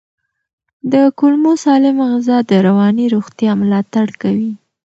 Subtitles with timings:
[0.93, 4.53] د کولمو سالمه غذا د رواني روغتیا ملاتړ کوي.